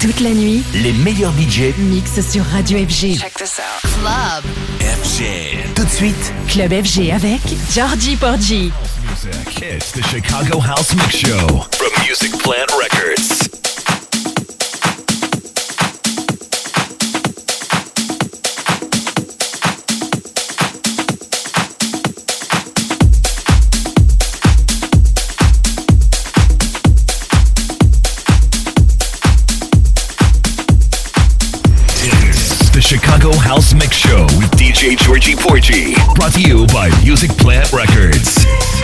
[0.00, 3.18] Toute la nuit, Les meilleurs budgets mix sur Radio FG.
[3.18, 3.90] Check this out.
[4.00, 4.44] Club.
[4.80, 5.74] FG.
[5.74, 7.40] Tout de suite, Club FG avec
[7.74, 8.70] Georgie Porgy.
[9.08, 9.60] Music.
[9.60, 13.67] It's the Chicago House Mix Show from Music Plant Records.
[33.28, 35.94] Chicago House Mix Show with DJ Georgie Porgy.
[36.14, 38.77] Brought to you by Music Plant Records.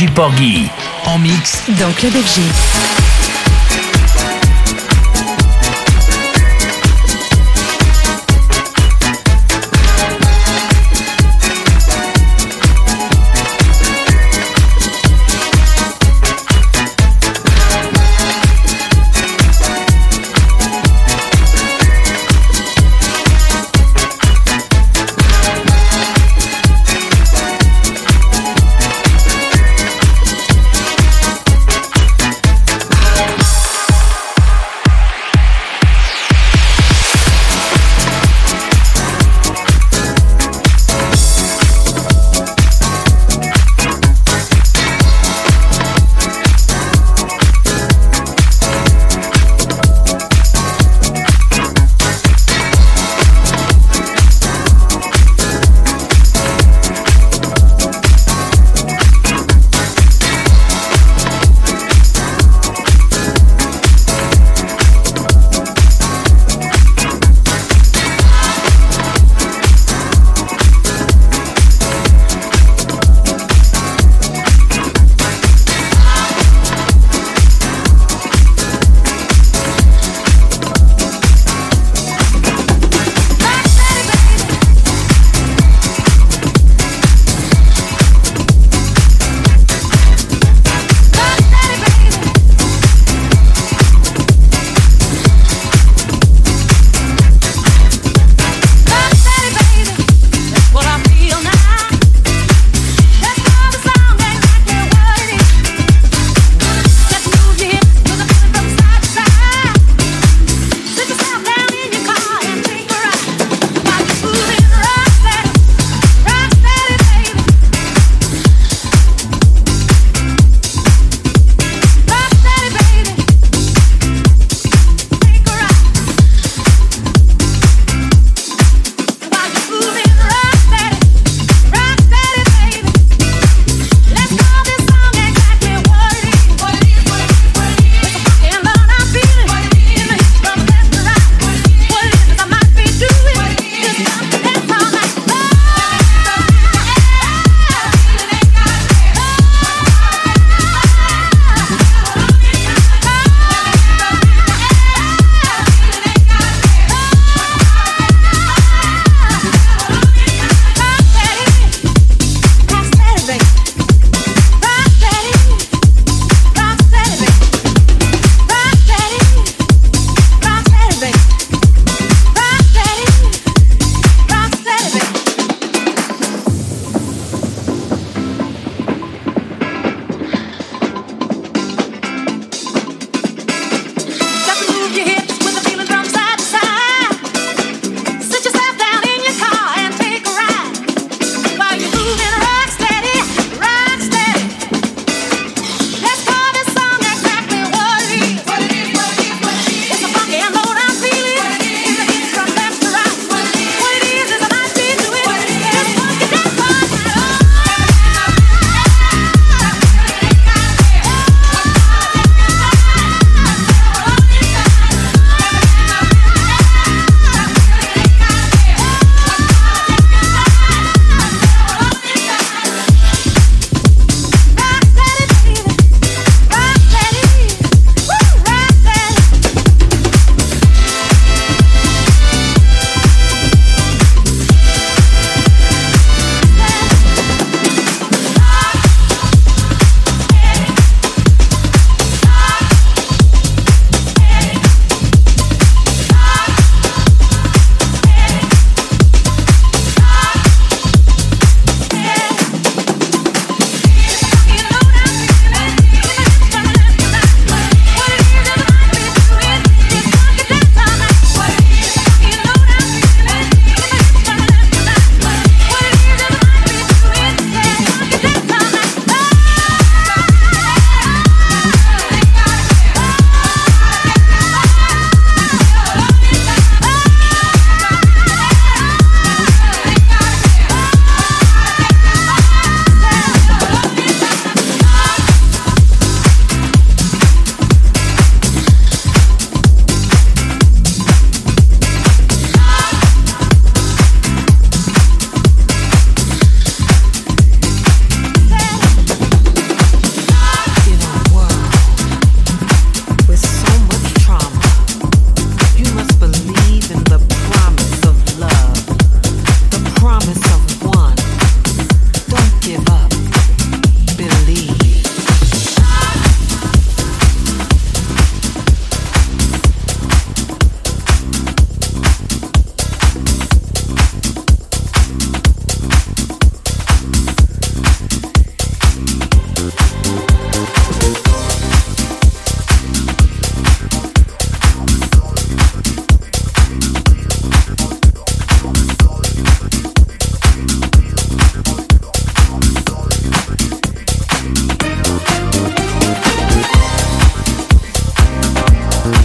[0.00, 0.70] Georgie Porgy
[1.04, 3.09] en mix dans Club FG.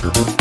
[0.06, 0.35] you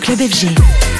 [0.00, 0.99] Club FG.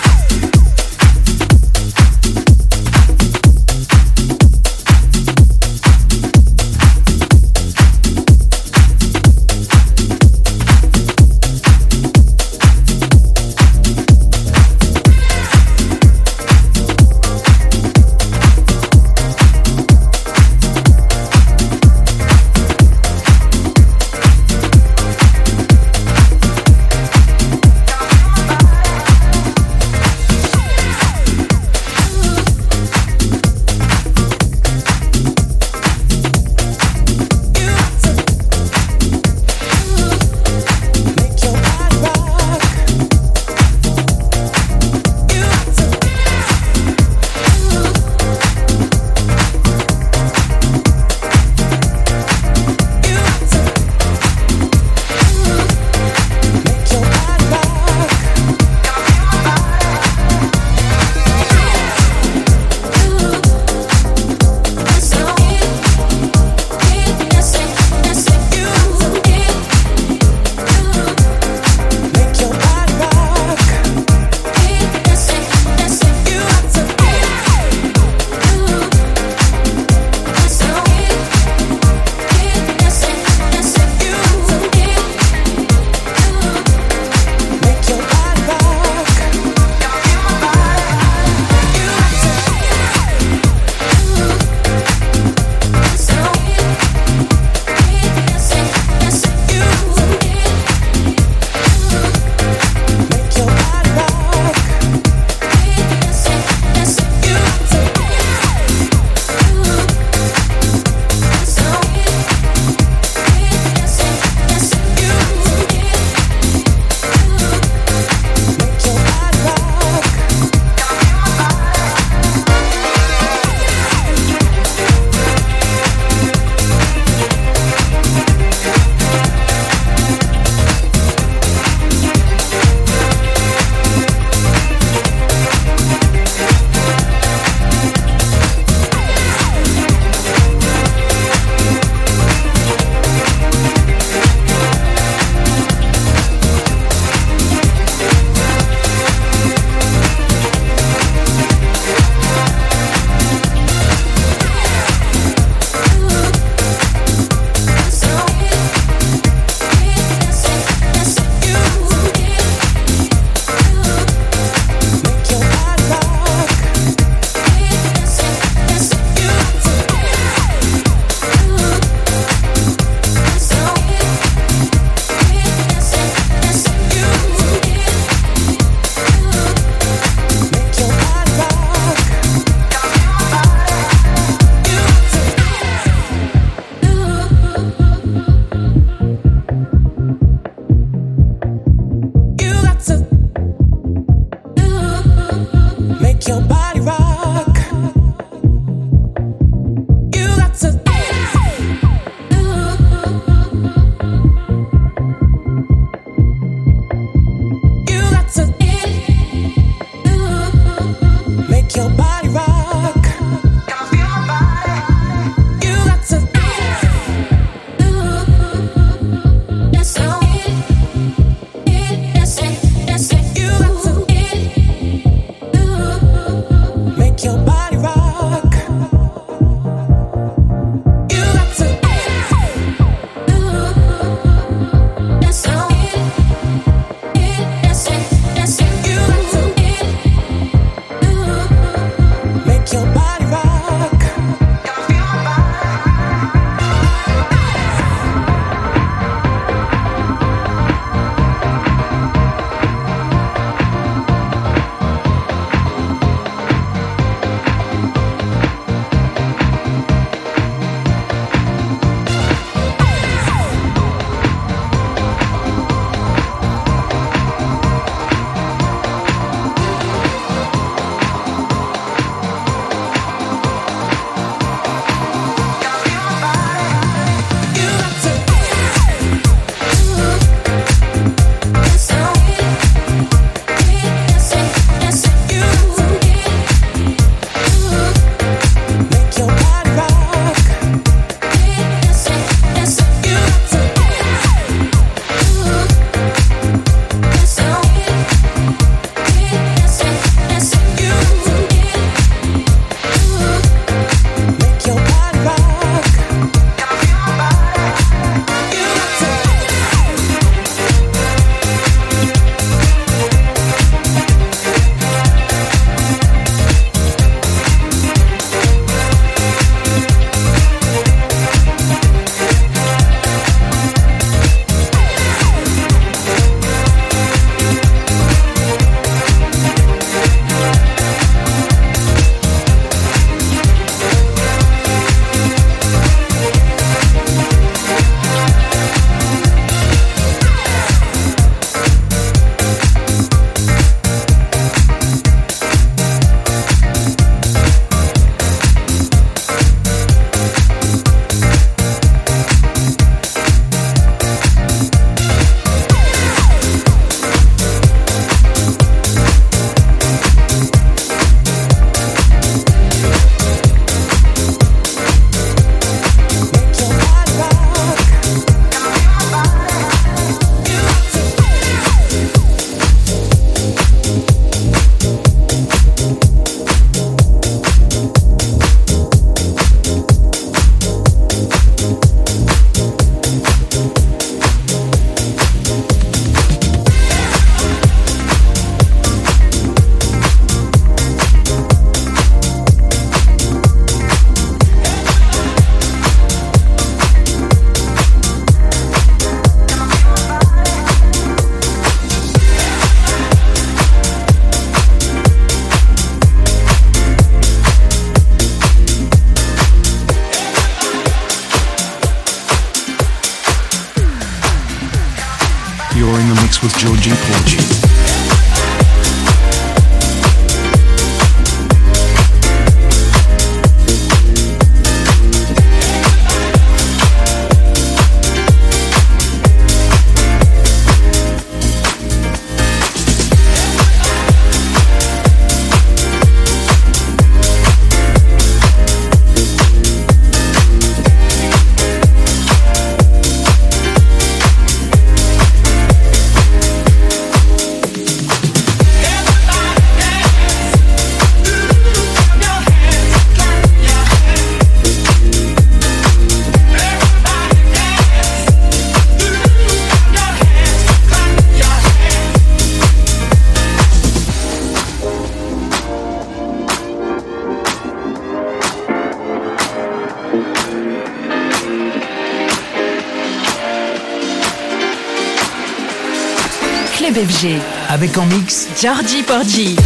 [477.70, 479.56] Avec en mix Georgie Porgy.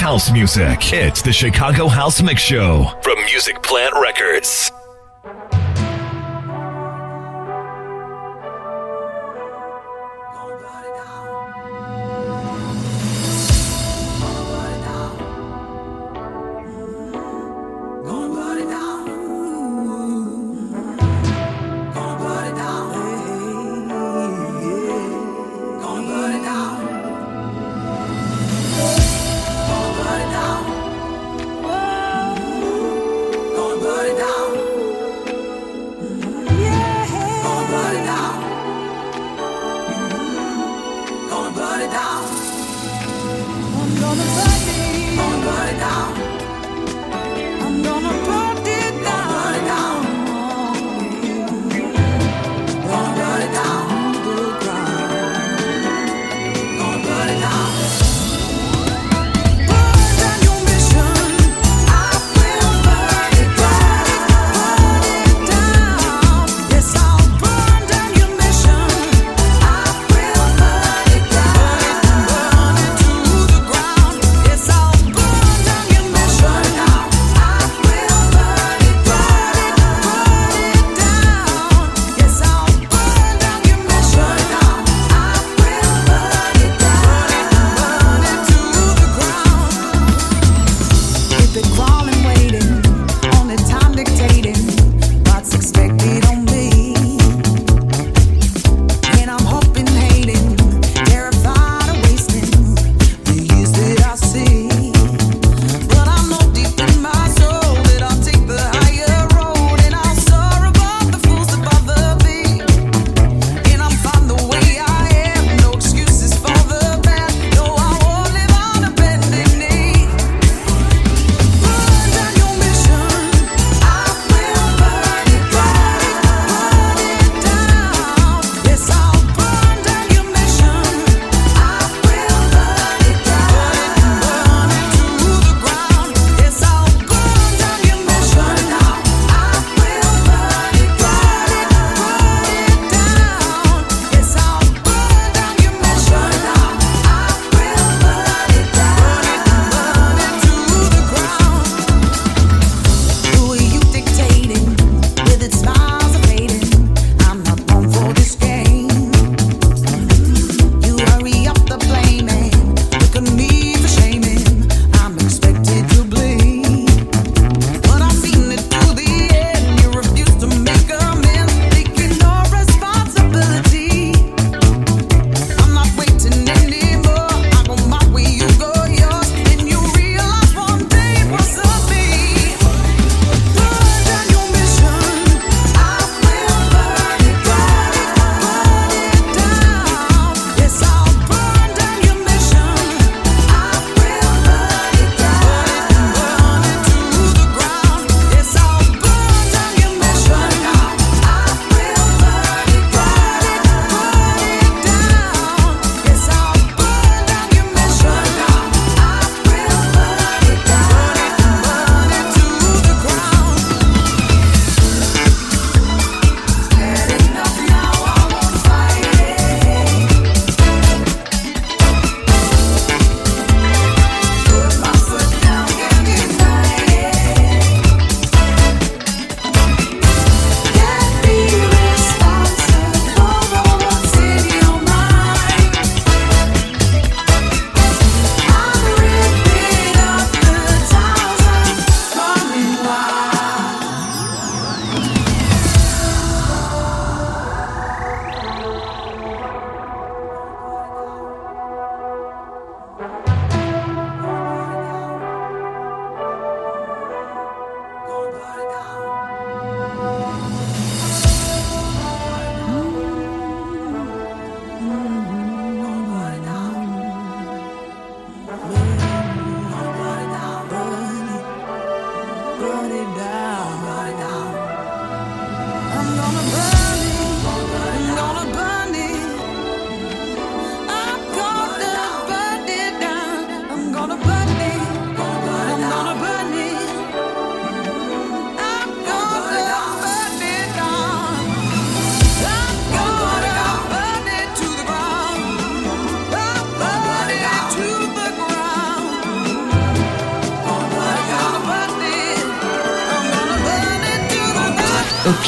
[0.00, 0.92] House music.
[0.92, 4.72] It's the Chicago House Mix Show from Music Plant Records.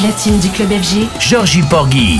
[0.05, 2.19] Platine du club FG, Georgie Porgy.